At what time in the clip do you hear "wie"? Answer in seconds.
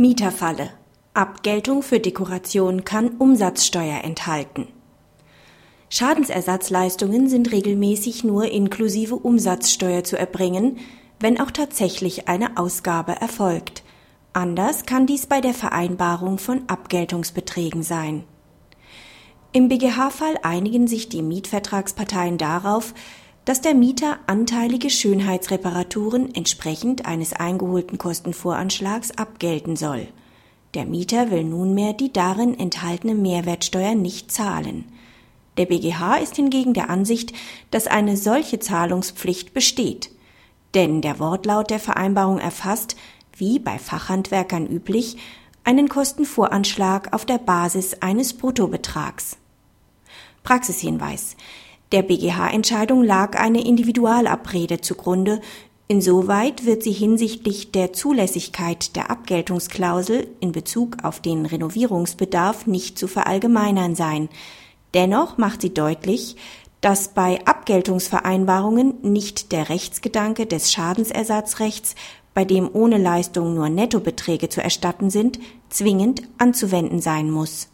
43.36-43.58